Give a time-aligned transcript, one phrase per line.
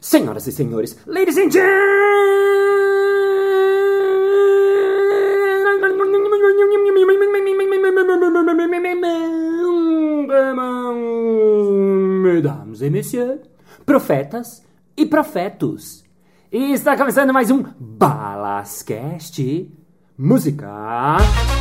[0.00, 2.30] senhoras e senhores, ladies and gentlemen,
[12.22, 13.40] mesdames et messieurs,
[13.84, 14.62] profetas
[14.96, 16.04] e profetos.
[16.52, 19.70] E está começando mais um Balascast
[20.18, 21.59] Música.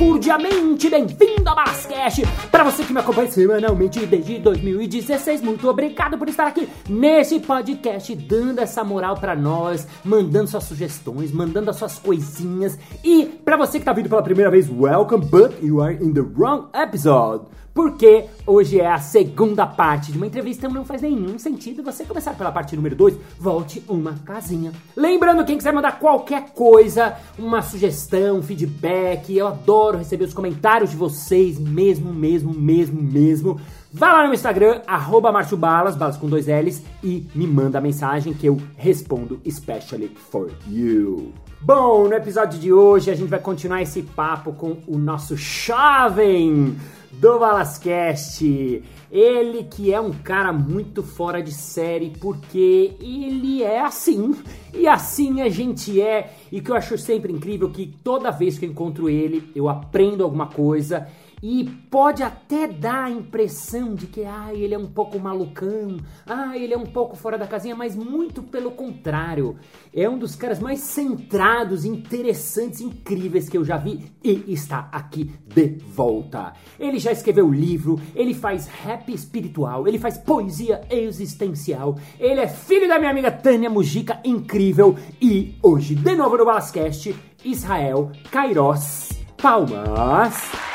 [0.00, 2.22] Estapafurdiamente bem-vindo ao Balascast!
[2.50, 8.16] Para você que me acompanha semanalmente desde 2016, muito obrigado por estar aqui nesse podcast,
[8.16, 12.78] dando essa moral para nós, mandando suas sugestões, mandando as suas coisinhas.
[13.04, 16.20] E para você que tá vindo pela primeira vez, welcome, but you are in the
[16.20, 17.46] wrong episode.
[17.74, 22.04] Porque hoje é a segunda parte de uma entrevista, então não faz nenhum sentido você
[22.04, 24.70] começar pela parte número 2, volte uma casinha.
[24.96, 30.96] Lembrando, quem quiser mandar qualquer coisa, uma sugestão, feedback, eu adoro receber os comentários de
[30.96, 33.60] vocês, mesmo, mesmo, mesmo, mesmo.
[33.92, 38.32] Vá lá no Instagram, arroba Balas, balas com dois L's, e me manda a mensagem
[38.32, 41.32] que eu respondo especially for you.
[41.62, 46.74] Bom, no episódio de hoje a gente vai continuar esse papo com o nosso jovem
[47.12, 48.82] do Balascast.
[49.12, 54.34] Ele que é um cara muito fora de série porque ele é assim.
[54.72, 56.32] E assim a gente é.
[56.50, 60.24] E que eu acho sempre incrível que toda vez que eu encontro ele, eu aprendo
[60.24, 61.08] alguma coisa.
[61.42, 65.96] E pode até dar a impressão de que ah, ele é um pouco malucão,
[66.26, 69.56] ah, ele é um pouco fora da casinha, mas muito pelo contrário.
[69.94, 75.32] É um dos caras mais centrados, interessantes, incríveis que eu já vi e está aqui
[75.46, 76.52] de volta.
[76.78, 82.86] Ele já escreveu livro, ele faz rap espiritual, ele faz poesia existencial, ele é filho
[82.86, 89.08] da minha amiga Tânia Mujica, incrível, e hoje, de novo no Balascast, Israel Kairos
[89.40, 90.69] Palmas.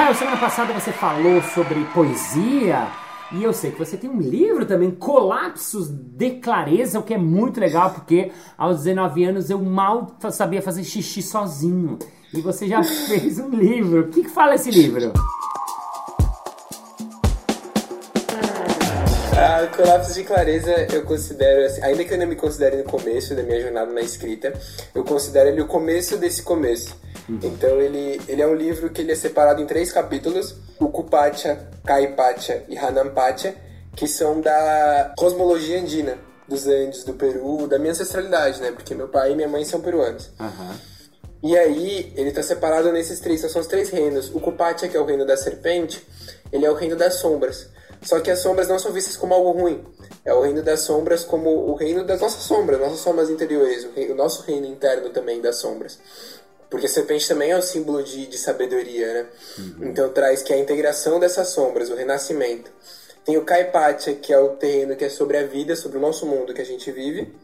[0.00, 2.88] Israel, semana passada você falou sobre poesia
[3.32, 7.18] e eu sei que você tem um livro também, Colapsos de Clareza, o que é
[7.18, 11.98] muito legal porque aos 19 anos eu mal sabia fazer xixi sozinho
[12.32, 14.02] e você já fez um livro.
[14.02, 15.12] O que, que fala esse livro?
[19.60, 23.34] Ah, Colapsos de Clareza eu considero, assim, ainda que eu não me considere no começo
[23.34, 24.54] da minha jornada na escrita,
[24.94, 26.96] eu considero ele o começo desse começo.
[27.28, 31.68] Então ele, ele é um livro que ele é separado em três capítulos, o Kupacha,
[31.84, 33.54] Kaipacha e Hanampacha,
[33.94, 36.16] que são da cosmologia andina,
[36.48, 38.72] dos Andes, do Peru, da minha ancestralidade, né?
[38.72, 40.30] Porque meu pai e minha mãe são peruanos.
[40.40, 40.74] Aham.
[41.42, 44.34] E aí, ele está separado nesses três, são os três reinos.
[44.34, 46.02] O Kupacha, que é o reino da serpente,
[46.50, 47.68] ele é o reino das sombras.
[48.02, 49.84] Só que as sombras não são vistas como algo ruim.
[50.24, 53.90] É o reino das sombras como o reino das nossas sombras, nossas sombras interiores, o,
[53.92, 55.98] rei- o nosso reino interno também das sombras.
[56.70, 59.26] Porque a serpente também é um símbolo de, de sabedoria, né?
[59.82, 62.70] Então traz que a integração dessas sombras, o renascimento.
[63.24, 66.24] Tem o Kaipacha, que é o terreno que é sobre a vida, sobre o nosso
[66.24, 67.34] mundo que a gente vive.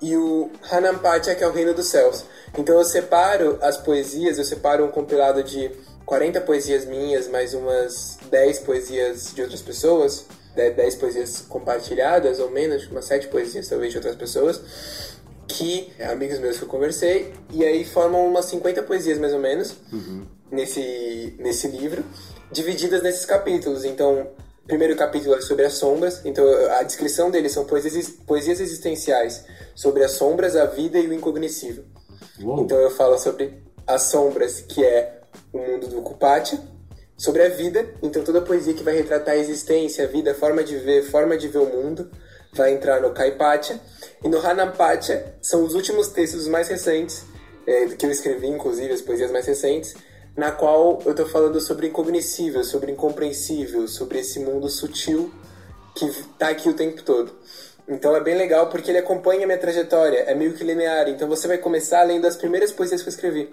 [0.00, 2.24] E o Hanampacha, que é o reino dos céus.
[2.58, 5.70] Então eu separo as poesias, eu separo um compilado de
[6.12, 12.50] 40 poesias minhas, mais umas 10 poesias de outras pessoas, de- 10 poesias compartilhadas, ou
[12.50, 14.60] menos, umas 7 poesias talvez de outras pessoas,
[15.48, 19.74] que amigos meus que eu conversei, e aí formam umas 50 poesias mais ou menos
[20.50, 22.04] nesse, nesse livro,
[22.50, 23.82] divididas nesses capítulos.
[23.82, 24.28] Então,
[24.64, 29.46] o primeiro capítulo é sobre as sombras, então a descrição deles são poesias, poesias existenciais
[29.74, 31.84] sobre as sombras, a vida e o incognoscível.
[32.38, 32.60] Uou.
[32.60, 35.21] Então eu falo sobre as sombras, que é
[35.52, 36.58] o mundo do Kupacha,
[37.16, 40.34] sobre a vida, então toda a poesia que vai retratar a existência, a vida, a
[40.34, 42.10] forma de ver, forma de ver o mundo,
[42.52, 43.80] vai entrar no Kaipacha.
[44.24, 47.24] E no Hanampacha são os últimos textos mais recentes,
[47.66, 49.94] é, que eu escrevi, inclusive, as poesias mais recentes,
[50.36, 55.30] na qual eu tô falando sobre incognoscível, sobre incompreensível, sobre esse mundo sutil
[55.94, 57.32] que tá aqui o tempo todo.
[57.86, 61.08] Então é bem legal porque ele acompanha a minha trajetória, é meio que linear.
[61.08, 63.50] Então você vai começar lendo as primeiras poesias que eu escrevi.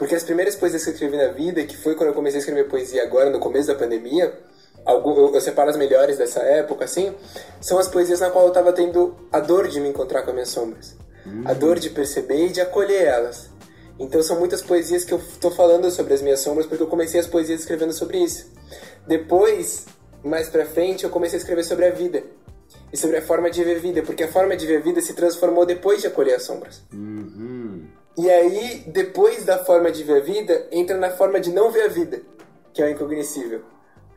[0.00, 2.40] Porque as primeiras poesias que eu escrevi na vida, que foi quando eu comecei a
[2.40, 4.32] escrever poesia agora, no começo da pandemia,
[4.82, 7.14] algum, eu, eu separo as melhores dessa época, assim,
[7.60, 10.34] são as poesias na qual eu tava tendo a dor de me encontrar com as
[10.34, 10.96] minhas sombras.
[11.44, 13.50] A dor de perceber e de acolher elas.
[13.98, 17.20] Então são muitas poesias que eu tô falando sobre as minhas sombras, porque eu comecei
[17.20, 18.50] as poesias escrevendo sobre isso.
[19.06, 19.84] Depois,
[20.24, 22.22] mais pra frente, eu comecei a escrever sobre a vida.
[22.90, 25.66] E sobre a forma de ver vida, porque a forma de ver vida se transformou
[25.66, 26.80] depois de acolher as sombras.
[28.20, 31.84] E aí, depois da forma de ver a vida, entra na forma de não ver
[31.84, 32.20] a vida,
[32.70, 33.62] que é o incognoscível.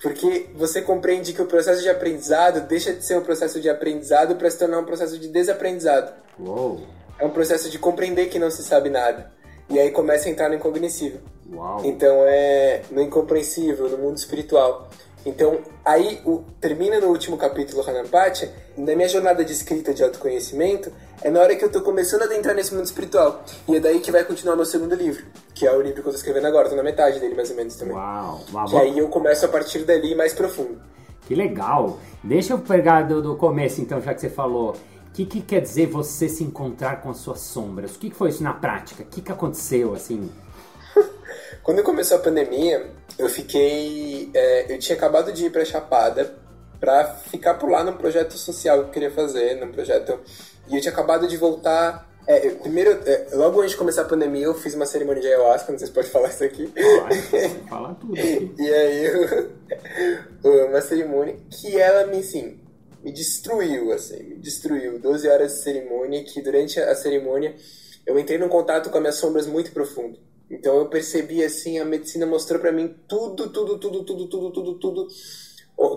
[0.01, 4.35] Porque você compreende que o processo de aprendizado deixa de ser um processo de aprendizado
[4.35, 6.11] para se tornar um processo de desaprendizado.
[6.37, 6.81] Uou.
[7.17, 9.31] É um processo de compreender que não se sabe nada.
[9.69, 11.21] E aí começa a entrar no incognoscível.
[11.49, 11.79] Uau.
[11.85, 14.89] Então é no incompreensível, no mundo espiritual.
[15.25, 20.91] Então, aí o, termina no último capítulo Hanampati, na minha jornada de escrita de autoconhecimento,
[21.23, 23.43] é na hora que eu tô começando a adentrar nesse mundo espiritual.
[23.67, 25.25] E é daí que vai continuar meu segundo livro,
[25.55, 27.55] que é o livro que eu tô escrevendo agora, tô na metade dele mais ou
[27.55, 27.95] menos também.
[27.95, 28.41] Uau.
[28.53, 28.65] Uau.
[28.67, 30.81] Que aí eu começo a partir dali mais profundo.
[31.25, 31.97] Que legal.
[32.21, 34.71] Deixa eu pegar do, do começo, então, já que você falou.
[35.07, 37.95] O que, que quer dizer você se encontrar com as suas sombras?
[37.95, 39.03] O que, que foi isso na prática?
[39.03, 40.29] O que, que aconteceu, assim?
[41.63, 44.29] Quando começou a pandemia, eu fiquei.
[44.33, 46.42] é, eu tinha acabado de ir pra Chapada
[46.83, 50.19] pra ficar por lá num projeto social que eu queria fazer, num projeto.
[50.67, 52.11] E eu tinha acabado de voltar.
[52.27, 55.27] é, eu- primeiro, é, logo antes de começar a pandemia, eu fiz uma cerimônia de
[55.27, 56.69] ayahuasca, não sei se pode falar isso aqui.
[57.69, 58.53] Fala tudo aqui.
[58.59, 59.05] E aí,
[60.43, 62.59] eu- uma cerimônia que ela me, assim,
[63.03, 64.99] me destruiu, assim, me destruiu.
[64.99, 67.55] 12 horas de cerimônia, que durante a cerimônia
[68.05, 70.17] eu entrei num contato com as minhas sombras muito profundo.
[70.49, 74.73] Então eu percebi, assim, a medicina mostrou pra mim tudo, tudo, tudo, tudo, tudo, tudo,
[74.79, 75.01] tudo.
[75.01, 75.07] O-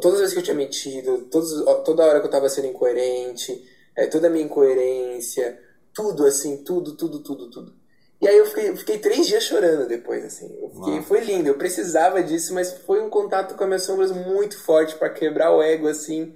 [0.00, 1.50] Todas as vezes que eu tinha mentido, todos,
[1.85, 3.65] toda hora que eu tava sendo incoerente,
[3.97, 5.59] é, toda a minha incoerência,
[5.94, 7.75] tudo, assim, tudo, tudo, tudo, tudo.
[8.21, 10.49] E aí eu fiquei, eu fiquei três dias chorando depois, assim.
[10.75, 14.59] Fiquei- foi lindo, eu precisava disso, mas foi um contato com as minhas sombras muito
[14.59, 16.35] forte pra quebrar o ego, assim.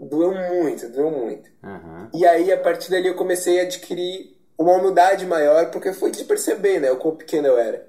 [0.00, 1.50] Doeu muito, doeu muito.
[1.62, 2.10] Aham.
[2.14, 6.24] E aí, a partir dali, eu comecei a adquirir uma humildade maior, porque foi de
[6.24, 7.88] perceber, né, o quão pequeno eu era.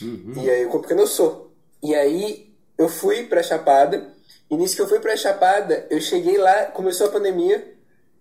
[0.00, 0.32] Uhum.
[0.36, 1.52] E aí, o quão pequeno eu sou.
[1.82, 4.12] E aí, eu fui pra Chapada,
[4.52, 7.72] e nisso que eu fui pra Chapada, eu cheguei lá, começou a pandemia,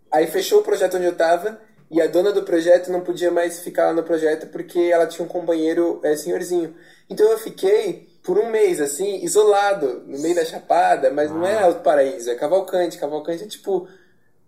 [0.10, 1.60] aí fechou o projeto onde eu tava,
[1.92, 5.26] e a dona do projeto não podia mais ficar lá no projeto porque ela tinha
[5.26, 6.74] um companheiro é, senhorzinho.
[7.10, 11.56] Então eu fiquei por um mês, assim, isolado, no meio da Chapada, mas não é
[11.56, 11.66] Ah.
[11.66, 12.98] Alto Paraíso, é Cavalcante.
[12.98, 13.90] Cavalcante é tipo.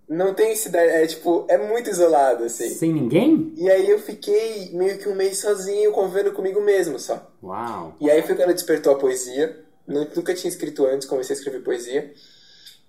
[0.08, 0.90] Não tem cidade.
[0.90, 1.46] É tipo.
[1.50, 2.70] É muito isolado, assim.
[2.70, 3.54] Sem ninguém?
[3.58, 7.30] E aí eu fiquei meio que um mês sozinho, convivendo comigo mesmo só.
[7.44, 7.96] Uau.
[8.00, 9.63] E aí foi quando despertou a poesia.
[9.88, 12.14] Nu- Nunca tinha escrito antes, comecei a escrever poesia.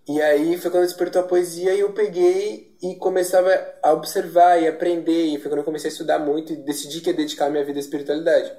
[0.06, 3.50] E aí foi quando despertou a poesia e eu peguei e começava
[3.82, 5.24] a observar e aprender.
[5.26, 7.78] E foi quando eu comecei a estudar muito e decidi que ia dedicar minha vida
[7.78, 8.52] à espiritualidade.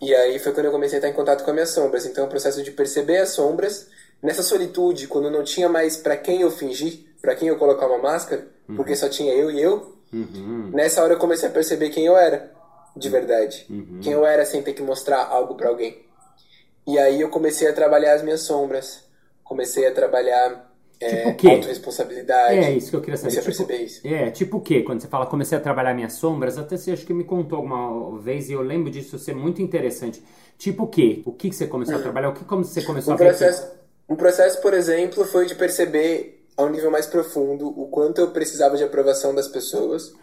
[0.00, 2.06] E aí foi quando eu comecei a estar em contato com as minhas sombras.
[2.06, 3.88] Então o processo de perceber as sombras,
[4.22, 7.98] nessa solitude, quando não tinha mais pra quem eu fingir, pra quem eu colocar uma
[7.98, 8.46] máscara,
[8.76, 10.70] porque só tinha eu e eu, Uhum.
[10.72, 12.52] Nessa hora eu comecei a perceber quem eu era,
[12.96, 13.66] de verdade.
[13.68, 13.98] Uhum.
[14.00, 16.05] Quem eu era sem ter que mostrar algo pra alguém.
[16.86, 19.04] E aí eu comecei a trabalhar as minhas sombras.
[19.42, 22.58] Comecei a trabalhar é, Tipo autorresponsabilidade.
[22.58, 23.34] É isso que eu queria saber.
[23.34, 24.06] Comecei a Tipo, perceber isso.
[24.06, 24.82] é, tipo o quê?
[24.82, 28.18] Quando você fala comecei a trabalhar minhas sombras, até você acho que me contou alguma
[28.20, 30.22] vez e eu lembro disso ser muito interessante.
[30.58, 31.22] Tipo o quê?
[31.26, 32.30] O que, que você começou a trabalhar?
[32.30, 33.26] O que como você começou Um a ver?
[33.28, 33.66] processo,
[34.08, 38.76] um processo, por exemplo, foi de perceber ao nível mais profundo o quanto eu precisava
[38.76, 40.14] de aprovação das pessoas,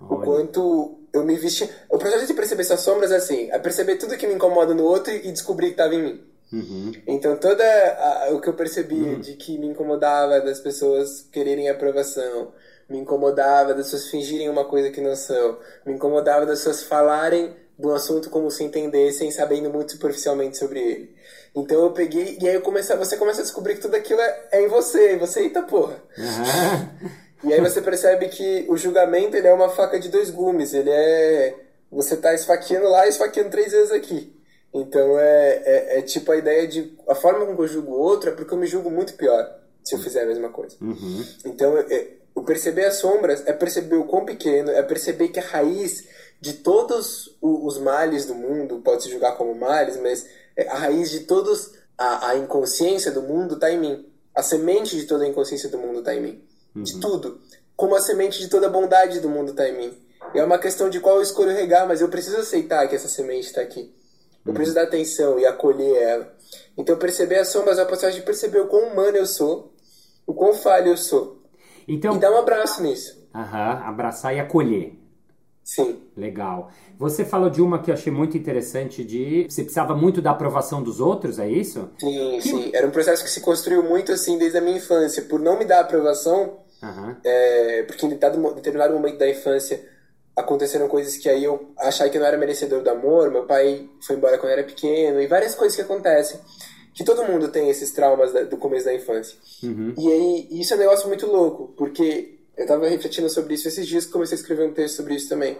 [0.00, 0.24] o Olha.
[0.24, 1.68] quanto eu me vestia.
[1.88, 4.84] O processo de perceber essas sombras é assim, é perceber tudo que me incomoda no
[4.84, 6.20] outro e descobrir que estava em mim.
[6.52, 6.92] Uhum.
[7.06, 12.52] Então, toda a- o que eu percebia de que me incomodava das pessoas quererem aprovação,
[12.88, 17.54] me incomodava das pessoas fingirem uma coisa que não são, me incomodava das pessoas falarem
[17.76, 21.14] do assunto como se entendessem, sabendo muito superficialmente sobre ele.
[21.54, 24.48] Então eu peguei, e aí eu comecei, você começa a descobrir que tudo aquilo é,
[24.52, 25.96] é em você, e você, eita porra.
[26.18, 26.90] Aham.
[27.44, 30.90] E aí você percebe que o julgamento ele é uma faca de dois gumes, ele
[30.90, 31.54] é.
[31.90, 34.34] Você tá esfaqueando lá e esfaqueando três vezes aqui.
[34.74, 36.96] Então é, é, é tipo a ideia de.
[37.08, 39.48] A forma como eu julgo o outro é porque eu me julgo muito pior
[39.84, 40.76] se eu fizer a mesma coisa.
[40.80, 41.24] Uhum.
[41.44, 45.38] Então, é- é- o perceber as sombras é perceber o quão pequeno, é perceber que
[45.38, 46.04] a raiz
[46.40, 50.26] de todos os males do mundo, pode se julgar como males, mas
[50.56, 54.06] é, a raiz de todos a, a inconsciência do mundo está em mim.
[54.34, 56.44] A semente de toda a inconsciência do mundo está em mim.
[56.82, 57.40] De tudo.
[57.74, 59.98] Como a semente de toda a bondade do mundo está em mim.
[60.34, 63.46] É uma questão de qual eu escolho regar, mas eu preciso aceitar que essa semente
[63.46, 63.94] está aqui.
[64.44, 66.32] Eu preciso dar atenção e acolher ela.
[66.76, 69.72] Então, perceber as sombras é o processo de perceber o quão humano eu sou,
[70.26, 71.42] o quão falho eu sou.
[71.88, 73.26] Então, E dar um abraço nisso.
[73.34, 74.92] aham, abraçar e acolher.
[75.64, 76.00] Sim.
[76.16, 76.70] Legal.
[76.96, 80.80] Você falou de uma que eu achei muito interessante de você precisava muito da aprovação
[80.80, 81.90] dos outros, é isso?
[81.98, 82.70] Sim, sim.
[82.72, 85.22] Era um processo que se construiu muito assim desde a minha infância.
[85.24, 87.16] Por não me dar aprovação, Aham.
[87.24, 89.82] é, porque em mo- determinado momento da infância
[90.36, 93.30] aconteceram coisas que aí eu achei que eu não era merecedor do amor.
[93.30, 96.38] Meu pai foi embora quando eu era pequeno e várias coisas que acontecem.
[96.94, 99.36] Que todo mundo tem esses traumas da- do começo da infância.
[99.62, 99.94] Uhum.
[99.98, 103.86] E aí, isso é um negócio muito louco, porque eu tava refletindo sobre isso esses
[103.86, 105.58] dias que comecei a escrever um texto sobre isso também,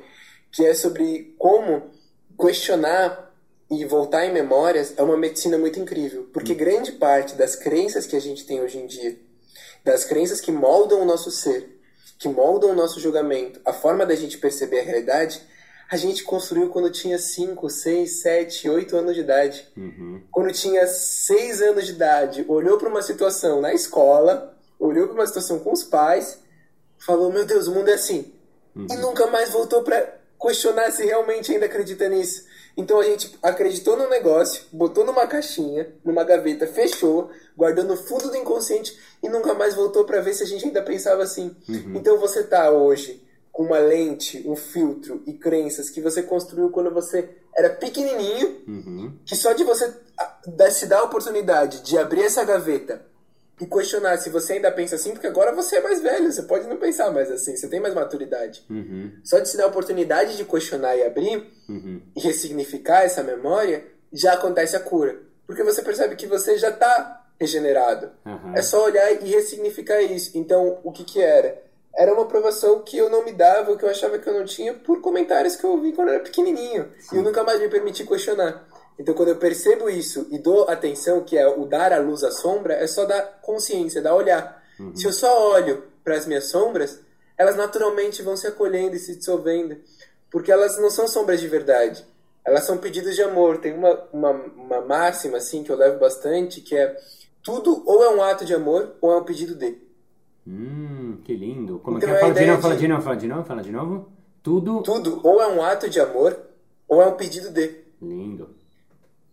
[0.52, 1.90] que é sobre como
[2.40, 3.34] questionar
[3.70, 8.14] e voltar em memórias é uma medicina muito incrível, porque grande parte das crenças que
[8.16, 9.18] a gente tem hoje em dia,
[9.84, 11.80] das crenças que moldam o nosso ser,
[12.18, 15.40] que moldam o nosso julgamento, a forma da gente perceber a realidade,
[15.88, 19.68] a gente construiu quando tinha 5, 6, 7, 8 anos de idade.
[19.76, 20.22] Uhum.
[20.32, 25.26] Quando tinha 6 anos de idade, olhou para uma situação na escola, olhou para uma
[25.26, 26.38] situação com os pais,
[26.98, 28.32] falou: Meu Deus, o mundo é assim.
[28.74, 28.86] Uhum.
[28.90, 32.44] E nunca mais voltou para questionar se realmente ainda acredita nisso.
[32.76, 38.28] Então a gente acreditou no negócio, botou numa caixinha, numa gaveta, fechou, guardou no fundo
[38.28, 41.56] do inconsciente e nunca mais voltou para ver se a gente ainda pensava assim.
[41.68, 41.94] Uhum.
[41.96, 46.90] Então você tá hoje com uma lente, um filtro e crenças que você construiu quando
[46.92, 49.14] você era pequenininho, Uhum.
[49.24, 53.00] que só de você ah, se dar a oportunidade de abrir essa gaveta
[53.60, 56.66] e questionar se você ainda pensa assim, porque agora você é mais velho, você pode
[56.66, 58.64] não pensar mais assim, você tem mais maturidade.
[58.68, 59.12] Uhum.
[59.24, 62.00] Só de se dar a oportunidade de questionar e abrir Uhum.
[62.14, 65.16] e ressignificar essa memória, já acontece a cura.
[65.46, 68.10] Porque você percebe que você já está regenerado.
[68.24, 68.52] Aham.
[68.54, 70.36] É só olhar e ressignificar isso.
[70.36, 71.62] Então, o que que era?
[71.94, 74.74] Era uma aprovação que eu não me dava, que eu achava que eu não tinha,
[74.74, 76.92] por comentários que eu ouvi quando eu era pequenininho.
[77.12, 78.66] E eu nunca mais me permiti questionar.
[78.98, 82.30] Então, quando eu percebo isso e dou atenção, que é o dar à luz à
[82.30, 84.62] sombra, é só dar consciência, dar olhar.
[84.94, 87.00] Se eu só olho para as minhas sombras,
[87.36, 89.76] elas naturalmente vão se acolhendo e se dissolvendo.
[90.30, 92.04] Porque elas não são sombras de verdade.
[92.44, 93.58] Elas são pedidos de amor.
[93.58, 96.96] Tem uma, uma, uma máxima, assim, que eu levo bastante, que é
[97.42, 99.78] tudo ou é um ato de amor ou é um pedido de.
[100.46, 101.78] Hum, que lindo.
[101.80, 102.18] Como Então, que é?
[102.18, 104.08] a Fala de novo, fala de- de novo, fala de novo, fala de novo.
[104.42, 106.38] Tudo Tudo ou é um ato de amor
[106.88, 107.80] ou é um pedido de.
[108.00, 108.54] lindo.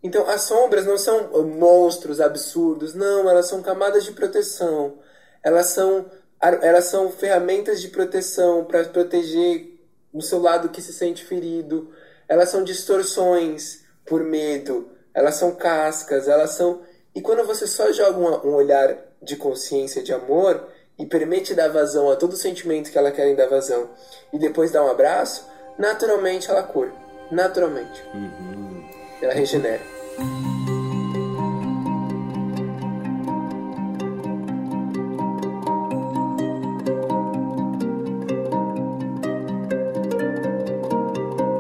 [0.04, 5.00] Então, as sombras não são uh, monstros absurdos, não, elas são camadas de proteção.
[5.42, 6.06] Elas são,
[6.42, 9.80] elas são ferramentas de proteção para proteger
[10.12, 11.90] o seu lado que se sente ferido.
[12.28, 14.90] Elas são distorções por medo.
[15.14, 16.82] Elas são cascas, elas são.
[17.16, 20.68] E quando você só joga um, um olhar de consciência, de amor,
[20.98, 23.90] e permite dar vazão a todo sentimento que ela quer dar vazão,
[24.32, 26.94] e depois dá um abraço, naturalmente ela cura.
[27.32, 28.04] Naturalmente.
[28.14, 28.84] Uhum.
[29.22, 29.93] Ela regenera.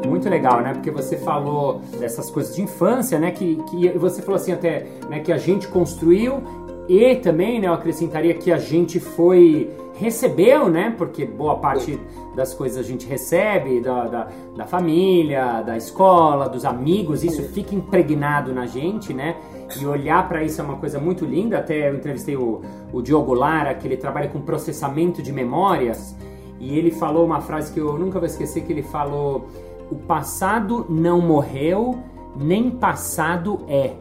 [0.08, 0.74] Muito legal, né?
[0.74, 3.32] Porque você falou dessas coisas de infância, né?
[3.32, 5.20] Que, que você falou assim até, né?
[5.20, 6.44] Que a gente construiu
[6.88, 7.68] e também, né?
[7.68, 10.94] Eu acrescentaria que a gente foi recebeu, né?
[10.98, 12.00] Porque boa parte
[12.36, 17.76] das coisas a gente recebe da, da, da família, da escola, dos amigos, isso fica
[17.76, 19.38] impregnado na gente, né?
[19.80, 21.60] E olhar para isso é uma coisa muito linda.
[21.60, 22.62] Até eu entrevistei o,
[22.92, 26.16] o Diogo Lara, que ele trabalha com processamento de memórias,
[26.60, 29.48] e ele falou uma frase que eu nunca vou esquecer, que ele falou
[29.92, 32.00] o passado não morreu,
[32.36, 33.94] nem passado é.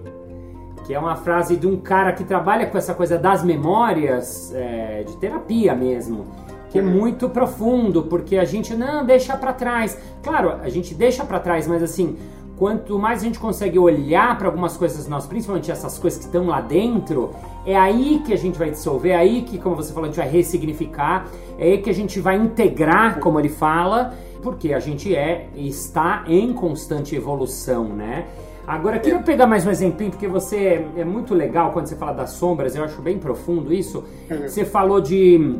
[0.85, 5.05] Que é uma frase de um cara que trabalha com essa coisa das memórias, é,
[5.05, 6.27] de terapia mesmo.
[6.71, 9.99] Que é muito profundo, porque a gente não deixa pra trás.
[10.23, 12.17] Claro, a gente deixa pra trás, mas assim,
[12.57, 16.47] quanto mais a gente consegue olhar para algumas coisas nós, principalmente essas coisas que estão
[16.47, 17.31] lá dentro,
[17.67, 20.21] é aí que a gente vai dissolver, é aí que, como você falou, a gente
[20.21, 21.27] vai ressignificar,
[21.59, 26.25] é aí que a gente vai integrar, como ele fala, porque a gente é está
[26.27, 28.27] em constante evolução, né?
[28.73, 32.31] Agora, queria pegar mais um exemplinho, porque você é muito legal quando você fala das
[32.31, 34.02] sombras, eu acho bem profundo isso.
[34.49, 35.57] Você falou de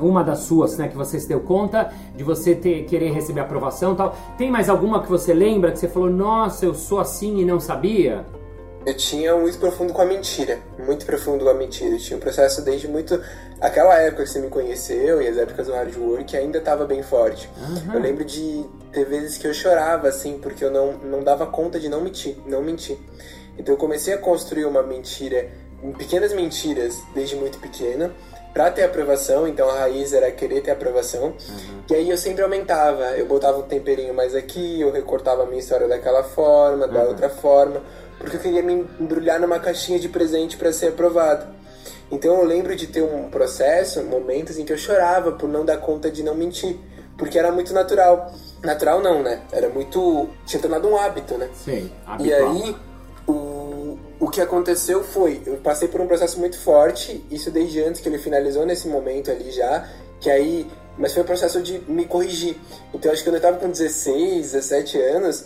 [0.00, 3.92] uma das suas, né, que você se deu conta de você ter, querer receber aprovação
[3.92, 4.16] e tal.
[4.38, 7.60] Tem mais alguma que você lembra que você falou, nossa, eu sou assim e não
[7.60, 8.24] sabia?
[8.86, 10.58] Eu tinha um muito profundo com a mentira.
[10.78, 11.94] Muito profundo com a mentira.
[11.94, 13.20] Eu tinha um processo desde muito.
[13.60, 17.02] Aquela época que você me conheceu e as épocas do hard work ainda estava bem
[17.02, 17.50] forte.
[17.60, 17.94] Aham.
[17.94, 21.78] Eu lembro de ter vezes que eu chorava, assim, porque eu não, não dava conta
[21.78, 22.36] de não mentir.
[22.46, 22.96] Não mentir.
[23.58, 25.50] Então eu comecei a construir uma mentira,
[25.98, 28.12] pequenas mentiras, desde muito pequena,
[28.54, 29.46] pra ter aprovação.
[29.46, 31.34] Então a raiz era querer ter aprovação.
[31.90, 33.02] E aí eu sempre aumentava.
[33.18, 37.08] Eu botava um temperinho mais aqui, eu recortava a minha história daquela forma, da Uhum.
[37.08, 37.82] outra forma,
[38.18, 41.46] porque eu queria me embrulhar numa caixinha de presente para ser aprovado.
[42.10, 45.76] Então eu lembro de ter um processo, momentos em que eu chorava por não dar
[45.78, 46.76] conta de não mentir,
[47.16, 48.32] porque era muito natural.
[48.62, 49.42] Natural não, né?
[49.52, 50.28] Era muito.
[50.46, 51.48] tinha tornado um hábito, né?
[51.54, 52.74] Sim, E aí,
[53.26, 58.00] o, o que aconteceu foi, eu passei por um processo muito forte, isso desde antes
[58.00, 59.86] que ele finalizou nesse momento ali já,
[60.20, 62.56] que aí, mas foi um processo de me corrigir.
[62.94, 65.44] Então, acho que quando eu tava com 16, 17 anos,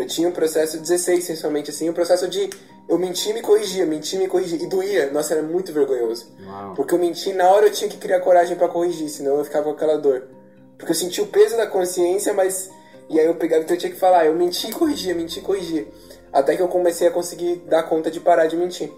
[0.00, 2.50] eu tinha um processo, 16 sensualmente assim, um processo de
[2.88, 6.26] eu mentir e me corrigia, mentir e me corrigia, e doía, nossa, era muito vergonhoso.
[6.44, 6.74] Uau.
[6.74, 9.64] Porque eu menti, na hora eu tinha que criar coragem pra corrigir, senão eu ficava
[9.64, 10.28] com aquela dor.
[10.76, 12.70] Porque eu sentia o peso da consciência, mas.
[13.08, 15.42] E aí eu pegava, então eu tinha que falar, eu menti e corrigia, menti e
[15.42, 15.86] corrigia.
[16.32, 18.90] Até que eu comecei a conseguir dar conta de parar de mentir.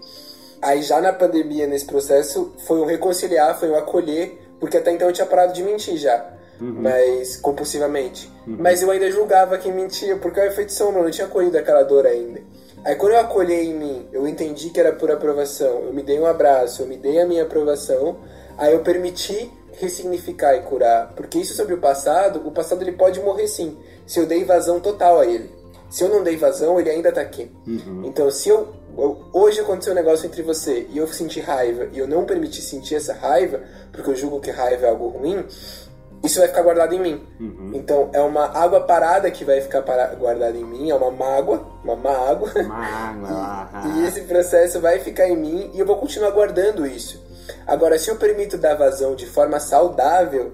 [0.61, 5.07] Aí já na pandemia, nesse processo, foi um reconciliar, foi um acolher, porque até então
[5.07, 6.33] eu tinha parado de mentir já.
[6.63, 6.81] Uhum.
[6.81, 8.31] Mas compulsivamente.
[8.47, 8.55] Uhum.
[8.57, 11.83] Mas eu ainda julgava quem mentia, porque o efeito sombra, eu não tinha acolhido aquela
[11.83, 12.41] dor ainda.
[12.85, 16.19] Aí quando eu acolhei em mim, eu entendi que era por aprovação, eu me dei
[16.19, 18.17] um abraço, eu me dei a minha aprovação,
[18.57, 21.13] aí eu permiti ressignificar e curar.
[21.15, 24.79] Porque isso sobre o passado, o passado ele pode morrer sim, se eu dei vazão
[24.79, 25.49] total a ele.
[25.89, 27.51] Se eu não dei vazão, ele ainda tá aqui.
[27.67, 28.01] Uhum.
[28.05, 31.99] Então, se eu, eu, Hoje aconteceu um negócio entre você e eu senti raiva e
[31.99, 35.45] eu não permiti sentir essa raiva, porque eu julgo que raiva é algo ruim,
[36.23, 37.27] isso vai ficar guardado em mim.
[37.39, 37.71] Uhum.
[37.73, 39.81] Então, é uma água parada que vai ficar
[40.17, 42.51] guardada em mim, é uma mágoa, uma mágoa.
[42.63, 43.69] Mágoa.
[43.93, 47.21] e, e esse processo vai ficar em mim e eu vou continuar guardando isso.
[47.67, 50.53] Agora, se eu permito dar vazão de forma saudável,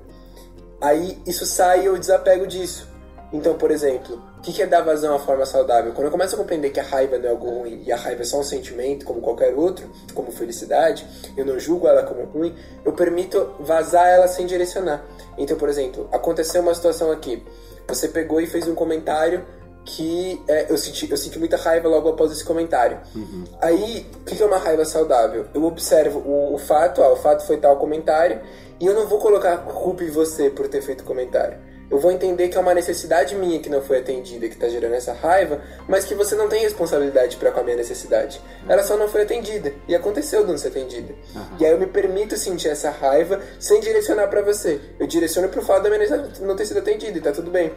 [0.81, 2.89] aí isso sai e eu desapego disso.
[3.31, 5.93] Então, por exemplo, o que é dar vazão à forma saudável?
[5.93, 8.23] Quando eu começo a compreender que a raiva não é algo ruim e a raiva
[8.23, 11.05] é só um sentimento, como qualquer outro, como felicidade,
[11.37, 15.05] eu não julgo ela como ruim, eu permito vazar ela sem direcionar.
[15.39, 17.43] Então, por exemplo, aconteceu uma situação aqui.
[17.87, 19.43] Você pegou e fez um comentário
[19.85, 22.99] que é, eu, senti, eu senti muita raiva logo após esse comentário.
[23.15, 23.45] Uhum.
[23.61, 25.45] Aí, o que é uma raiva saudável?
[25.53, 28.39] Eu observo o, o fato, ah, o fato foi tal comentário,
[28.79, 32.11] e eu não vou colocar culpa em você por ter feito o comentário eu vou
[32.11, 35.61] entender que é uma necessidade minha que não foi atendida, que está gerando essa raiva,
[35.87, 38.39] mas que você não tem responsabilidade para com a minha necessidade.
[38.67, 41.13] Ela só não foi atendida e aconteceu de não ser atendida.
[41.35, 41.41] Uhum.
[41.59, 44.79] E aí eu me permito sentir essa raiva sem direcionar para você.
[44.99, 47.73] Eu direciono pro fato da minha necessidade não ter sido atendida e tá tudo bem.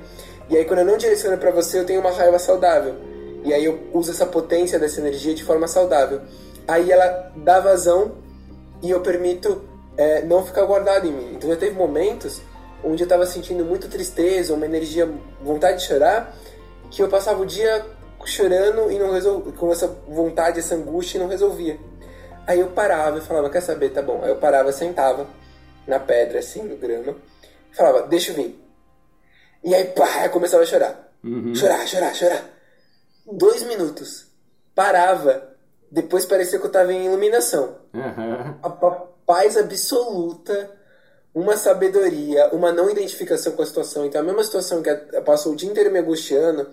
[0.50, 2.96] E aí quando eu não direciono para você, eu tenho uma raiva saudável.
[3.44, 6.20] E aí eu uso essa potência dessa energia de forma saudável.
[6.68, 8.12] Aí ela dá vazão
[8.82, 9.62] e eu permito
[9.96, 11.34] é, não ficar guardado em mim.
[11.34, 12.42] Então já teve momentos
[12.84, 15.08] onde eu estava sentindo muita tristeza, uma energia,
[15.40, 16.34] vontade de chorar,
[16.90, 17.84] que eu passava o dia
[18.24, 21.78] chorando e não resolvia, com essa vontade, essa angústia e não resolvia.
[22.46, 24.20] Aí eu parava e falava, quer saber, tá bom.
[24.22, 25.26] Aí eu parava, sentava
[25.86, 27.16] na pedra, assim, no grama,
[27.72, 28.60] falava, deixa eu vir.
[29.64, 31.12] E aí, pá, eu começava a chorar.
[31.22, 31.54] Uhum.
[31.54, 32.44] Chorar, chorar, chorar.
[33.24, 34.26] Dois minutos.
[34.74, 35.50] Parava.
[35.90, 37.76] Depois parecia que eu tava em iluminação.
[37.94, 38.56] Uhum.
[38.62, 38.70] A
[39.24, 40.70] paz absoluta
[41.34, 44.04] uma sabedoria, uma não identificação com a situação.
[44.04, 46.68] Então, a mesma situação que passou o dia inteiro me angustiando,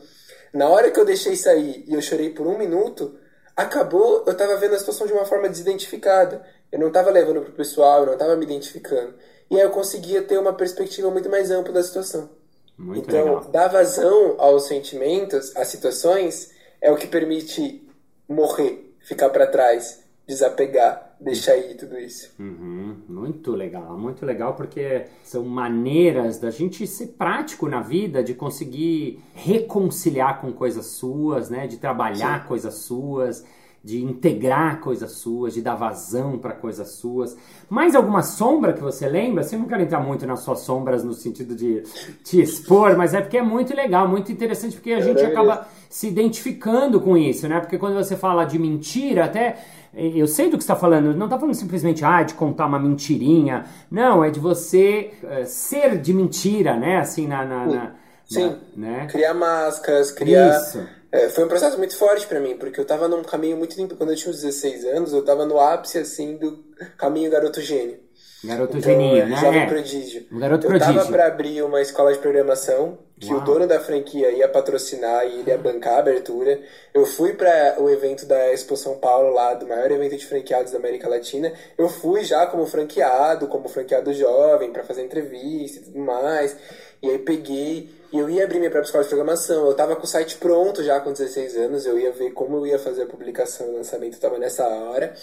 [0.54, 3.18] na hora que eu deixei sair e eu chorei por um minuto,
[3.56, 6.46] acabou, eu tava vendo a situação de uma forma desidentificada.
[6.72, 9.14] Eu não tava levando pro pessoal, eu não tava me identificando.
[9.50, 12.30] E aí eu conseguia ter uma perspectiva muito mais ampla da situação.
[12.78, 13.52] Muito então, legal.
[13.52, 17.86] dar vazão aos sentimentos, às situações, é o que permite
[18.28, 22.34] morrer, ficar para trás, desapegar, deixar ir tudo isso.
[22.40, 28.34] Uhum, muito legal, muito legal porque são maneiras da gente ser prático na vida, de
[28.34, 32.48] conseguir reconciliar com coisas suas, né, de trabalhar Sim.
[32.48, 33.46] coisas suas,
[33.84, 37.38] de integrar coisas suas, de dar vazão para coisas suas.
[37.70, 39.42] Mais alguma sombra que você lembra?
[39.42, 41.84] Assim, eu não quero entrar muito nas suas sombras no sentido de
[42.24, 46.08] te expor, mas é porque é muito legal, muito interessante, porque a gente acaba se
[46.08, 47.60] identificando com isso, né?
[47.60, 49.58] Porque quando você fala de mentira, até
[49.94, 53.66] eu sei do que está falando, não está falando simplesmente ah, de contar uma mentirinha.
[53.90, 56.98] Não, é de você uh, ser de mentira, né?
[56.98, 57.46] Assim, na.
[57.46, 58.56] na, na Sim.
[58.76, 59.08] Na, né?
[59.10, 60.56] Criar máscaras, criar.
[60.56, 60.88] Isso.
[61.12, 63.96] É, foi um processo muito forte para mim, porque eu tava num caminho muito limpo.
[63.96, 66.64] Quando eu tinha uns 16 anos, eu tava no ápice, assim, do
[66.98, 68.00] caminho garoto gênio.
[68.44, 69.36] Garoto então, geninho, né?
[69.36, 70.26] Jovem prodígio.
[70.32, 70.96] Um garoto eu prodígio.
[70.96, 73.42] tava para abrir uma escola de programação que Uau.
[73.42, 76.60] o dono da franquia ia patrocinar e ele ia bancar a abertura.
[76.94, 80.72] Eu fui para o evento da Expo São Paulo lá, do maior evento de franqueados
[80.72, 81.52] da América Latina.
[81.78, 86.56] Eu fui já como franqueado, como franqueado jovem, para fazer entrevista e tudo mais.
[87.02, 89.68] E aí peguei e eu ia abrir minha própria escola de programação.
[89.68, 92.68] Eu tava com o site pronto já com 16 anos, eu ia ver como eu
[92.68, 95.14] ia fazer a publicação o lançamento, tava nessa hora.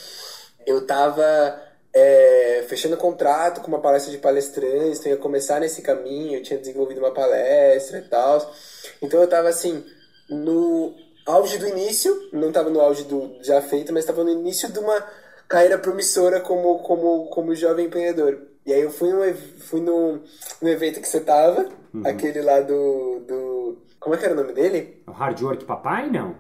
[0.67, 1.61] Eu tava
[1.99, 6.43] é, fechando contrato com uma palestra de palestrantes, então eu ia começar nesse caminho, eu
[6.43, 8.53] tinha desenvolvido uma palestra e tal.
[9.01, 9.83] Então eu tava assim,
[10.29, 14.71] no auge do início, não tava no auge do já feito, mas tava no início
[14.71, 15.03] de uma
[15.49, 18.43] carreira promissora como, como, como jovem empreendedor.
[18.67, 22.03] E aí eu fui, no, fui evento que você tava, uhum.
[22.05, 23.79] aquele lá do, do.
[23.99, 25.03] Como é que era o nome dele?
[25.07, 26.35] O Hard Work Papai, não?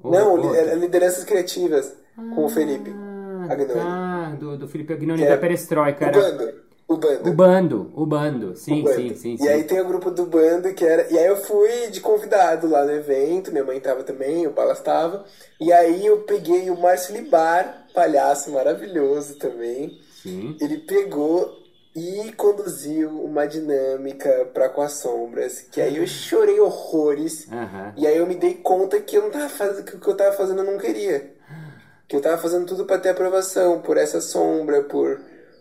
[0.00, 2.92] Ou não, Lideranças Criativas, ah, com o Felipe
[3.50, 4.11] Agnoni.
[4.38, 6.04] Do, do Felipe Agnoni da Perestroika.
[6.04, 6.20] O era...
[6.20, 6.62] bando.
[6.88, 7.30] O bando.
[7.30, 8.56] O bando, o bando.
[8.56, 8.96] Sim, o bando.
[8.96, 11.10] sim, sim, E aí tem o grupo do bando que era.
[11.10, 14.80] E aí eu fui de convidado lá no evento, minha mãe tava também, o Palas
[14.80, 15.24] tava.
[15.60, 19.98] E aí eu peguei o Márcio Libar, palhaço maravilhoso também.
[20.22, 20.56] Sim.
[20.60, 21.62] Ele pegou
[21.94, 27.92] e conduziu uma dinâmica para com as sombras, que aí eu chorei horrores, Aham.
[27.96, 30.16] e aí eu me dei conta que eu não tava fazendo que o que eu
[30.16, 31.31] tava fazendo eu não queria.
[32.12, 35.18] Que eu tava fazendo tudo para ter aprovação por essa sombra, por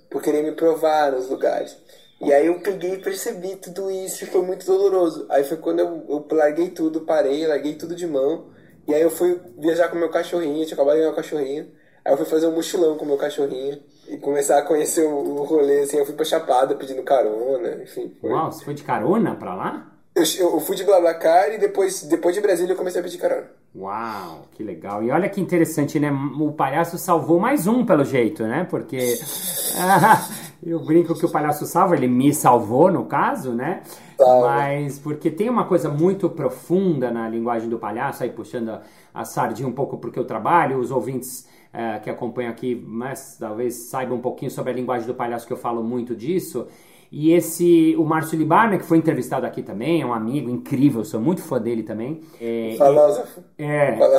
[0.09, 1.77] por querer me provar nos lugares.
[2.19, 5.25] E aí eu peguei e percebi tudo isso e foi muito doloroso.
[5.29, 8.47] Aí foi quando eu, eu larguei tudo, parei, larguei tudo de mão.
[8.85, 11.71] E aí eu fui viajar com meu cachorrinho, tinha acabado de ganhar um cachorrinho.
[12.03, 15.43] Aí eu fui fazer um mochilão com meu cachorrinho e começar a conhecer o, o
[15.45, 15.99] rolê, assim.
[15.99, 18.13] Eu fui pra Chapada pedindo carona, enfim.
[18.19, 18.29] Foi.
[18.29, 19.89] Uau, você foi de carona pra lá?
[20.13, 23.60] Eu, eu fui de BlaBlaCar e depois, depois de Brasília eu comecei a pedir carona.
[23.73, 25.01] Uau, que legal.
[25.01, 26.11] E olha que interessante, né?
[26.11, 28.65] O palhaço salvou mais um, pelo jeito, né?
[28.69, 28.97] Porque
[30.61, 33.81] eu brinco que o palhaço salva, ele me salvou, no caso, né?
[34.19, 38.81] Mas porque tem uma coisa muito profunda na linguagem do palhaço, aí puxando a,
[39.13, 43.89] a sardinha um pouco porque eu trabalho, os ouvintes eh, que acompanham aqui, mas talvez
[43.89, 46.67] saibam um pouquinho sobre a linguagem do palhaço, que eu falo muito disso.
[47.11, 51.19] E esse, o Márcio Libarna, que foi entrevistado aqui também, é um amigo incrível, sou
[51.19, 52.21] muito fã dele também.
[52.39, 53.43] É, Falósofo.
[53.57, 54.17] é, fala-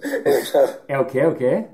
[0.88, 1.18] é o que?
[1.18, 1.64] É o que?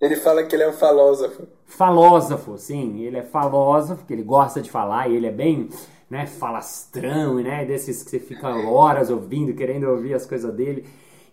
[0.00, 1.44] Ele fala que ele é um falósofo.
[1.64, 5.68] Falósofo, sim, ele é falósofo, que ele gosta de falar e ele é bem,
[6.10, 10.84] né, falastrão, né, desses que você fica horas ouvindo, querendo ouvir as coisas dele.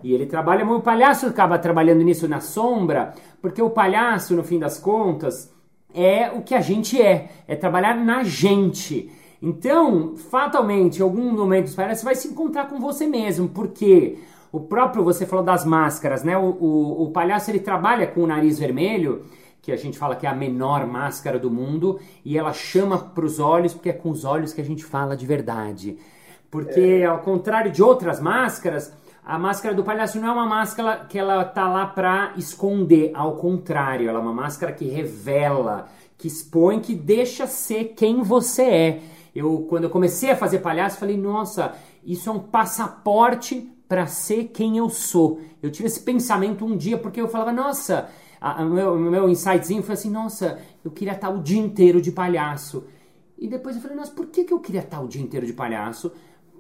[0.02, 4.44] E ele trabalha muito, o palhaço acaba trabalhando nisso na sombra, porque o palhaço, no
[4.44, 5.54] fim das contas,
[5.94, 9.12] é o que a gente é, é trabalhar na gente.
[9.42, 14.18] Então, fatalmente, em algum momento dos palhaços, você vai se encontrar com você mesmo, porque
[14.52, 16.38] o próprio, você falou das máscaras, né?
[16.38, 19.26] O, o, o palhaço ele trabalha com o nariz vermelho,
[19.62, 23.26] que a gente fala que é a menor máscara do mundo, e ela chama para
[23.26, 25.98] os olhos, porque é com os olhos que a gente fala de verdade.
[26.52, 28.94] Porque, ao contrário de outras máscaras,
[29.26, 33.36] a máscara do palhaço não é uma máscara que ela tá lá para esconder, ao
[33.38, 39.02] contrário, ela é uma máscara que revela, que expõe, que deixa ser quem você é.
[39.34, 41.74] Eu, quando eu comecei a fazer palhaço, falei, nossa,
[42.06, 45.40] isso é um passaporte para ser quem eu sou.
[45.62, 48.10] Eu tive esse pensamento um dia porque eu falava, nossa,
[48.42, 52.86] a- meu, meu insightzinho foi assim, nossa, eu queria estar o dia inteiro de palhaço.
[53.38, 55.54] E depois eu falei, nossa, por que, que eu queria estar o dia inteiro de
[55.54, 56.12] palhaço?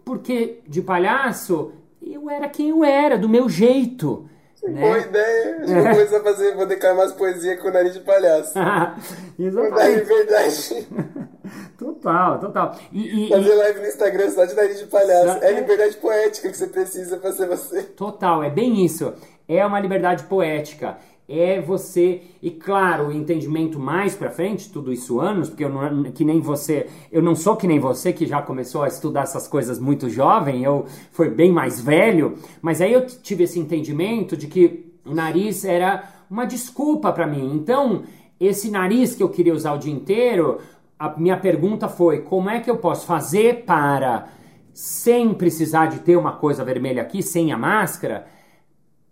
[0.04, 1.72] Porque de palhaço
[2.06, 4.28] eu era quem eu era, do meu jeito.
[4.62, 5.02] Boa Né?
[5.02, 5.58] ideia.
[5.64, 8.00] Acho que eu vou começar a fazer, vou declamar as poesias com o nariz de
[8.00, 8.54] palhaço.
[9.38, 10.00] Exatamente.
[10.00, 10.88] liberdade.
[11.78, 12.76] Total, total.
[12.92, 15.44] E, e- Fazer live no Instagram só de nariz de palhaço.
[15.44, 17.82] É a liberdade poética que você precisa pra ser você.
[17.84, 19.14] Total, é bem isso.
[19.48, 20.98] É uma liberdade poética.
[21.28, 26.04] É você, e claro, o entendimento mais pra frente, tudo isso anos, porque eu não,
[26.12, 29.48] que nem você, eu não sou que nem você que já começou a estudar essas
[29.48, 34.48] coisas muito jovem, eu fui bem mais velho, mas aí eu tive esse entendimento de
[34.48, 37.54] que o nariz era uma desculpa pra mim.
[37.56, 38.04] Então,
[38.40, 40.60] esse nariz que eu queria usar o dia inteiro,
[41.00, 44.28] a minha pergunta foi: como é que eu posso fazer para
[44.74, 48.26] sem precisar de ter uma coisa vermelha aqui, sem a máscara,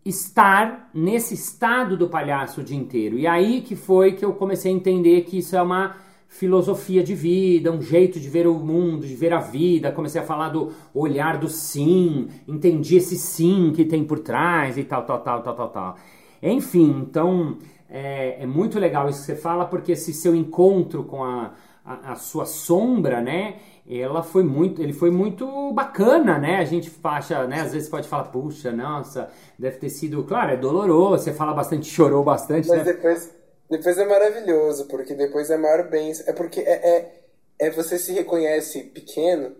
[0.06, 3.18] estar nesse estado do palhaço o dia inteiro.
[3.18, 5.96] E aí que foi que eu comecei a entender que isso é uma
[6.28, 9.92] filosofia de vida, um jeito de ver o mundo, de ver a vida.
[9.92, 14.84] Comecei a falar do olhar do sim, entendi esse sim que tem por trás e
[14.84, 15.98] tal, tal, tal, tal, tal, tal.
[16.42, 17.58] Enfim, então
[17.90, 21.54] é, é muito legal isso que você fala, porque esse seu encontro com a,
[21.86, 23.56] a, a sua sombra, né?
[23.89, 26.58] Ela foi muito, ele foi muito bacana, né?
[26.58, 27.62] A gente acha, né?
[27.62, 31.24] Às vezes pode falar, puxa, nossa, deve ter sido, claro, é doloroso.
[31.24, 32.94] Você fala bastante, chorou bastante, Mas né?
[32.94, 33.32] depois,
[33.70, 36.26] depois é maravilhoso, porque depois é maior bênção.
[36.28, 37.22] É porque é, é,
[37.60, 39.56] é você se reconhece pequeno,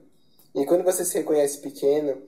[0.54, 2.22] e quando você se reconhece pequeno,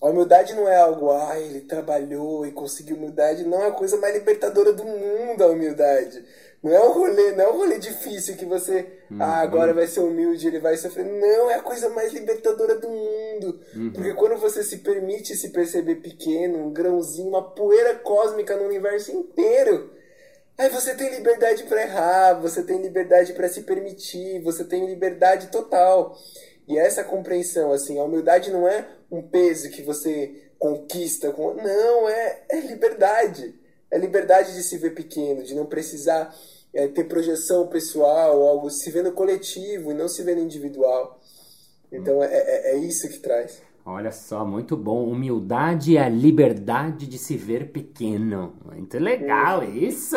[0.00, 3.44] a humildade não é algo, ah, ele trabalhou e conseguiu humildade.
[3.44, 6.22] Não é a coisa mais libertadora do mundo a humildade.
[6.64, 10.00] Não é um rolê, não é um rolê difícil que você, ah, agora vai ser
[10.00, 11.04] humilde, ele vai sofrer.
[11.04, 13.60] Não, é a coisa mais libertadora do mundo.
[13.92, 19.12] Porque quando você se permite se perceber pequeno, um grãozinho, uma poeira cósmica no universo
[19.12, 19.90] inteiro,
[20.56, 25.48] Aí você tem liberdade para errar, você tem liberdade para se permitir, você tem liberdade
[25.48, 26.16] total.
[26.68, 31.54] E essa compreensão, assim, a humildade não é um peso que você conquista com.
[31.54, 33.52] Não, é, é liberdade.
[33.94, 36.34] É liberdade de se ver pequeno, de não precisar
[36.74, 41.20] é, ter projeção pessoal, algo, se ver no coletivo e não se ver no individual.
[41.92, 43.62] Então é, é, é isso que traz.
[43.86, 45.06] Olha só, muito bom.
[45.06, 48.54] Humildade é a liberdade de se ver pequeno.
[48.64, 50.16] Muito legal isso.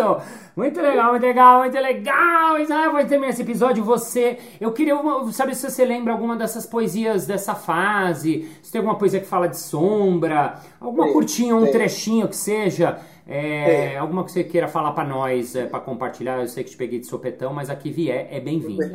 [0.55, 2.55] Muito legal, muito legal, muito legal.
[2.71, 3.83] Ah, vou terminar esse episódio.
[3.83, 4.95] Você, eu queria
[5.33, 8.49] saber se você lembra alguma dessas poesias dessa fase.
[8.63, 12.97] Se tem alguma poesia que fala de sombra, alguma curtinha, um trechinho que seja.
[13.27, 13.97] É, Tem.
[13.97, 16.39] alguma que você queira falar pra nós, é, pra compartilhar.
[16.39, 18.87] Eu sei que te peguei de sopetão, mas aqui vier é bem-vinda.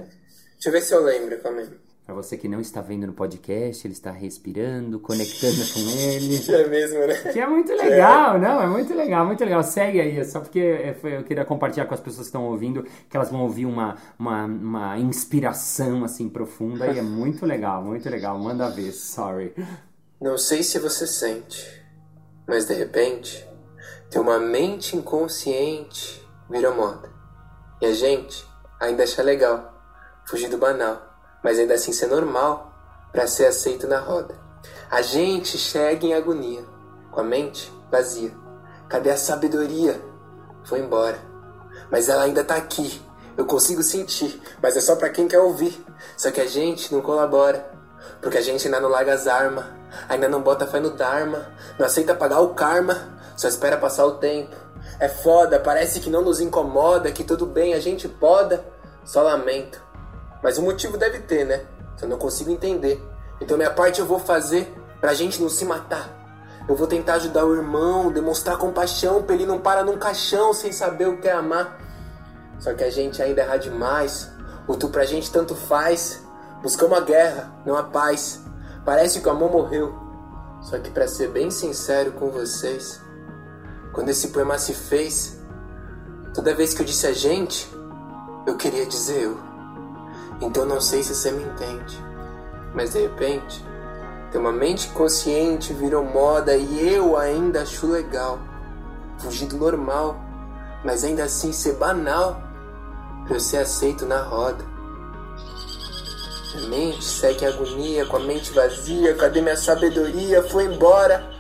[0.54, 1.68] Deixa eu ver se eu lembro, calma aí.
[2.04, 6.40] Pra você que não está vendo no podcast, ele está respirando, conectando com ele.
[6.52, 7.14] É mesmo, né?
[7.32, 8.60] Que é muito legal, não?
[8.60, 9.62] É muito legal, muito legal.
[9.62, 12.84] Segue aí, é só porque é, eu queria compartilhar com as pessoas que estão ouvindo,
[13.08, 18.08] que elas vão ouvir uma, uma, uma inspiração assim profunda e é muito legal, muito
[18.10, 18.36] legal.
[18.36, 19.54] Manda ver, sorry.
[20.20, 21.84] Não sei se você sente,
[22.48, 23.46] mas de repente,
[24.12, 27.10] ter uma mente inconsciente vira moda.
[27.80, 28.46] E a gente
[28.78, 29.72] ainda acha legal
[30.24, 32.72] fugir do banal mas ainda assim ser normal
[33.10, 34.34] para ser aceito na roda.
[34.90, 36.64] A gente chega em agonia,
[37.10, 38.32] com a mente vazia.
[38.88, 40.00] Cadê a sabedoria?
[40.64, 41.18] Foi embora.
[41.90, 43.02] Mas ela ainda tá aqui.
[43.36, 45.84] Eu consigo sentir, mas é só para quem quer ouvir.
[46.16, 47.66] Só que a gente não colabora,
[48.20, 49.64] porque a gente ainda não larga as armas,
[50.08, 54.12] ainda não bota fé no Dharma, não aceita pagar o karma, só espera passar o
[54.12, 54.54] tempo.
[54.98, 58.64] É foda, parece que não nos incomoda, que tudo bem, a gente poda,
[59.04, 59.82] só lamento.
[60.42, 61.62] Mas o motivo deve ter, né?
[62.00, 63.00] Eu não consigo entender.
[63.40, 66.22] Então minha parte eu vou fazer pra gente não se matar.
[66.68, 70.72] Eu vou tentar ajudar o irmão, demonstrar compaixão pra ele não parar num caixão sem
[70.72, 71.78] saber o que é amar.
[72.58, 74.30] Só que a gente ainda erra demais.
[74.66, 76.22] O tu pra gente tanto faz.
[76.62, 78.40] Buscamos a guerra, não a paz.
[78.84, 79.92] Parece que o amor morreu.
[80.60, 83.00] Só que para ser bem sincero com vocês,
[83.92, 85.38] quando esse poema se fez,
[86.34, 87.68] toda vez que eu disse a gente,
[88.46, 89.38] eu queria dizer eu.
[90.40, 91.96] Então não sei se você me entende,
[92.74, 93.64] mas de repente,
[94.30, 98.38] ter uma mente consciente virou moda e eu ainda acho legal.
[99.18, 100.16] Fugir do normal,
[100.84, 102.42] mas ainda assim ser banal
[103.26, 104.64] pra eu ser aceito na roda.
[106.54, 110.42] Minha mente segue agonia, com a mente vazia, cadê minha sabedoria?
[110.42, 111.31] Foi embora.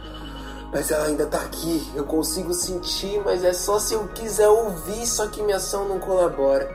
[0.72, 5.06] Mas ela ainda tá aqui, eu consigo sentir, mas é só se eu quiser ouvir,
[5.06, 6.74] só que minha ação não colabora.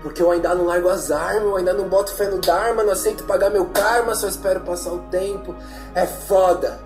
[0.00, 2.92] Porque eu ainda não largo as armas, eu ainda não boto fé no Dharma, não
[2.92, 5.56] aceito pagar meu karma, só espero passar o tempo.
[5.92, 6.78] É foda.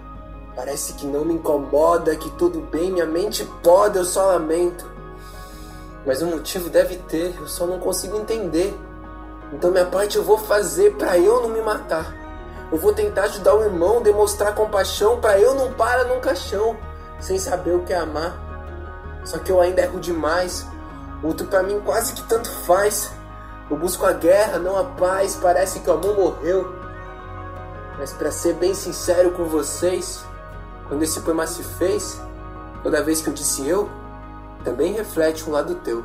[0.57, 4.91] Parece que não me incomoda, que tudo bem, minha mente pode, eu só lamento.
[6.07, 8.75] Mas o motivo deve ter, eu só não consigo entender.
[9.53, 12.20] Então minha parte eu vou fazer para eu não me matar.
[12.71, 16.77] Eu vou tentar ajudar o irmão, demonstrar compaixão para eu não parar num caixão,
[17.19, 18.39] sem saber o que é amar.
[19.25, 20.67] Só que eu ainda erro demais.
[21.23, 23.11] Outro para mim quase que tanto faz.
[23.69, 25.37] Eu busco a guerra, não a paz.
[25.37, 26.75] Parece que o amor morreu.
[27.99, 30.25] Mas para ser bem sincero com vocês,
[30.89, 32.21] quando esse poema se fez,
[32.83, 33.91] toda vez que eu disse eu,
[34.65, 36.05] também reflete um lado teu.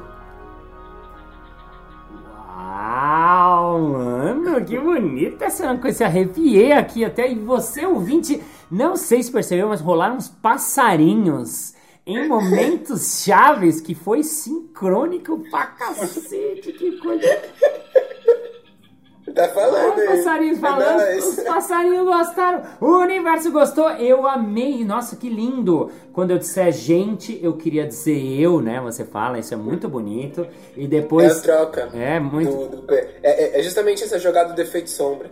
[4.56, 6.06] Mano, que bonita essa coisa.
[6.06, 7.32] Arrepiei aqui até.
[7.32, 8.41] E você, ouvinte,
[8.72, 11.74] não sei se percebeu, mas rolaram uns passarinhos
[12.06, 17.41] em momentos chaves que foi sincrônico pra cacete, que coisa.
[19.33, 25.27] Tá falando Os passarinhos falando, os passarinhos gostaram, o universo gostou, eu amei, nossa, que
[25.27, 25.89] lindo.
[26.13, 28.79] Quando eu disser gente, eu queria dizer eu, né?
[28.81, 30.47] Você fala, isso é muito bonito.
[30.77, 31.38] E depois.
[31.38, 31.89] É a troca.
[31.93, 32.51] É, muito.
[32.51, 35.29] Do, do, é, é justamente essa jogada do efeito sombra.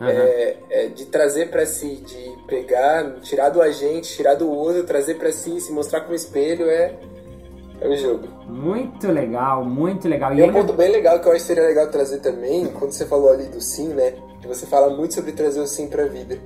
[0.00, 0.08] Uhum.
[0.08, 5.14] É, é, de trazer para si, de pegar, tirar do agente, tirar do outro, trazer
[5.14, 6.94] para si, se mostrar como espelho é
[7.80, 8.28] é o jogo.
[8.46, 10.32] Muito legal, muito legal.
[10.34, 10.60] E, e um ainda...
[10.60, 13.44] ponto bem legal que eu acho que seria legal trazer também, quando você falou ali
[13.44, 14.14] do sim, né?
[14.40, 16.38] Que você fala muito sobre trazer o sim pra vida.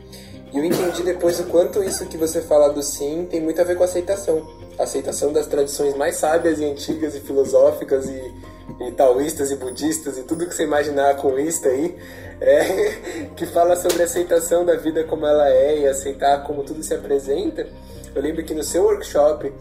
[0.52, 3.64] E eu entendi depois o quanto isso que você fala do sim tem muito a
[3.64, 4.44] ver com aceitação.
[4.78, 8.34] A aceitação das tradições mais sábias e antigas e filosóficas e,
[8.80, 11.96] e taoístas e budistas e tudo que você imaginar com isso aí,
[12.40, 16.94] é, que fala sobre aceitação da vida como ela é e aceitar como tudo se
[16.94, 17.68] apresenta.
[18.12, 19.52] Eu lembro que no seu workshop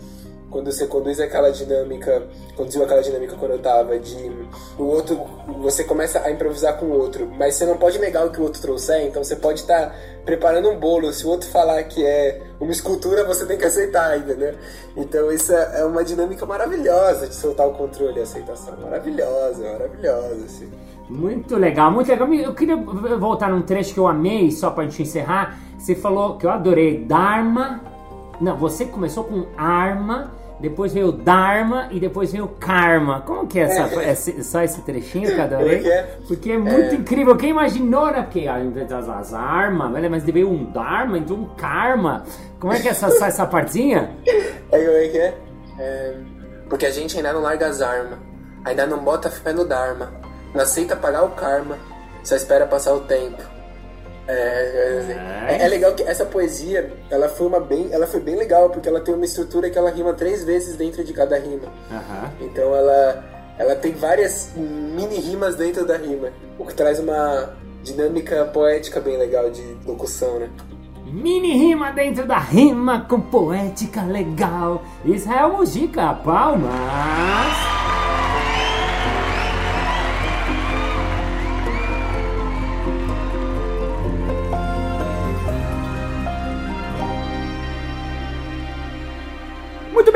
[0.49, 2.23] quando você conduz aquela dinâmica,
[2.55, 4.31] conduziu aquela dinâmica quando eu tava, de
[4.77, 5.19] o outro,
[5.61, 8.43] você começa a improvisar com o outro, mas você não pode negar o que o
[8.43, 12.05] outro trouxer, então você pode estar tá preparando um bolo, se o outro falar que
[12.05, 14.55] é uma escultura, você tem que aceitar, entendeu?
[14.95, 20.45] Então isso é, é uma dinâmica maravilhosa de soltar o controle e aceitação, maravilhosa, maravilhosa,
[20.45, 20.69] assim.
[21.09, 22.31] Muito legal, muito legal.
[22.31, 25.57] Eu queria voltar num trecho que eu amei, só pra gente encerrar.
[25.77, 27.81] Você falou que eu adorei Dharma.
[28.39, 33.21] Não, você começou com arma depois veio o Dharma e depois veio o Karma.
[33.21, 35.85] Como que é, essa, é só esse trechinho cada vez?
[35.85, 36.17] É?
[36.27, 36.95] Porque é muito é.
[36.95, 37.37] incrível.
[37.37, 38.23] Quem imaginou, né?
[38.23, 42.23] Porque as, as armas, mas veio um Dharma, então um Karma.
[42.59, 44.11] Como é que é essa, essa partezinha?
[44.71, 45.37] É, como é que é?
[45.79, 46.15] é?
[46.69, 48.19] Porque a gente ainda não larga as armas,
[48.63, 50.13] ainda não bota fé no Dharma,
[50.53, 51.75] não aceita pagar o Karma,
[52.23, 53.41] só espera passar o tempo.
[54.31, 58.69] É, é, é, legal que essa poesia, ela foi uma bem, ela foi bem legal
[58.69, 61.67] porque ela tem uma estrutura que ela rima três vezes dentro de cada rima.
[61.89, 62.45] Uhum.
[62.45, 63.23] Então ela,
[63.57, 69.17] ela tem várias mini rimas dentro da rima, o que traz uma dinâmica poética bem
[69.17, 70.49] legal de locução, né?
[71.07, 74.83] Mini rima dentro da rima com poética legal.
[75.03, 77.78] Israel Mujica, palmas!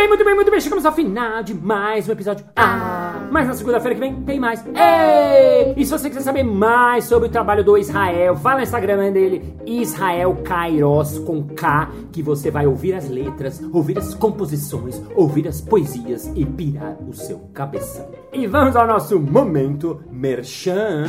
[0.04, 0.60] Bem, muito bem, muito bem.
[0.60, 2.46] Chegamos ao final de mais um episódio.
[2.56, 4.64] Ah, mas na segunda-feira que vem tem mais.
[4.66, 5.74] Ei!
[5.78, 9.56] E se você quiser saber mais sobre o trabalho do Israel, vá no Instagram dele,
[9.66, 15.62] Israel Kairos com K, que você vai ouvir as letras, ouvir as composições, ouvir as
[15.62, 18.10] poesias e pirar o seu cabeção.
[18.34, 21.06] E vamos ao nosso momento merchan.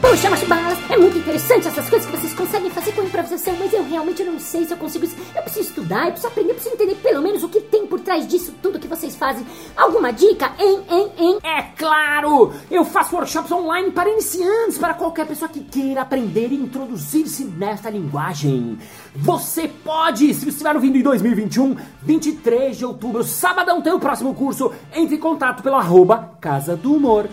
[0.00, 0.65] Puxa, é
[1.06, 4.64] muito interessante essas coisas que vocês conseguem fazer com improvisação, mas eu realmente não sei
[4.64, 5.06] se eu consigo.
[5.36, 8.00] Eu preciso estudar, eu preciso aprender, eu preciso entender pelo menos o que tem por
[8.00, 9.46] trás disso tudo que vocês fazem.
[9.76, 10.50] Alguma dica?
[10.58, 11.38] Hein, hein, hein?
[11.44, 12.52] É claro!
[12.68, 17.88] Eu faço workshops online para iniciantes, para qualquer pessoa que queira aprender e introduzir-se nesta
[17.88, 18.76] linguagem.
[19.14, 24.34] Você pode, se você estiver ouvindo em 2021, 23 de outubro, sabadão, tem o próximo
[24.34, 24.72] curso.
[24.92, 27.28] Entre em contato pelo arroba Casa do Humor.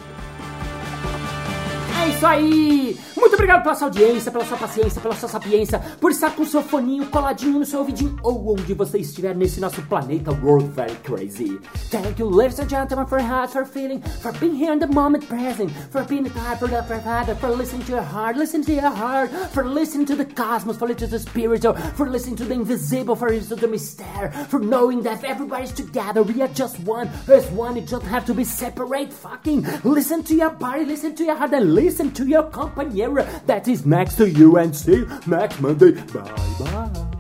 [2.09, 2.97] Isso aí!
[3.15, 6.45] Muito obrigado pela sua audiência, pela sua paciência, pela sua sapiência, por estar com o
[6.45, 10.95] seu foninho coladinho no seu ouvidinho ou onde você estiver nesse nosso planeta World Very
[11.03, 11.57] Crazy.
[11.89, 15.25] Thank you, ladies and gentlemen, for heart, for feeling, for being here in the moment
[15.27, 18.91] present, for being tired, for the for, for listening to your heart, listening to your
[18.91, 22.53] heart, for listening to the cosmos, for listening to the spiritual, for listening to the
[22.53, 27.09] invisible, for listening to the mystere, for knowing that everybody's together, we are just one,
[27.25, 31.23] there's one, you don't have to be separate, fucking listen to your body, listen to
[31.23, 35.61] your heart, and listen to your companion that is next to you and see next
[35.61, 35.91] Monday.
[35.91, 36.23] Bye
[36.59, 37.13] bye.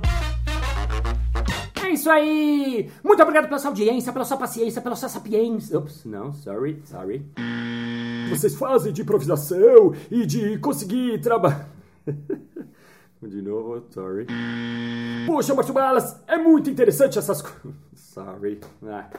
[1.83, 2.89] É isso aí!
[3.03, 5.77] Muito obrigado pela sua audiência, pela sua paciência, pela sua sapiência.
[5.77, 7.25] Ups, não, sorry, sorry.
[8.29, 11.69] Vocês fazem de improvisação e de conseguir trabalhar.
[13.21, 14.27] De novo, sorry.
[15.25, 17.73] Poxa, Marcio Balas, é muito interessante essas coisas.
[17.95, 18.59] Sorry.
[18.85, 19.09] Ah.